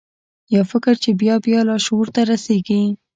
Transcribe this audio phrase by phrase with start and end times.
[0.55, 2.81] یو فکر چې بیا بیا لاشعور ته رسیږي